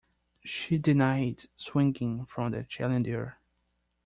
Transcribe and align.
She 0.43 0.79
denied 0.79 1.45
swinging 1.57 2.25
from 2.25 2.53
the 2.53 2.65
chandelier. 2.67 3.37